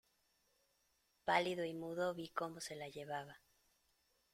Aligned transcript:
pálido 1.25 1.63
y 1.63 1.75
mudo 1.75 2.15
vi 2.15 2.29
cómo 2.29 2.59
se 2.59 2.75
la 2.75 2.87
llevaba: 2.89 3.39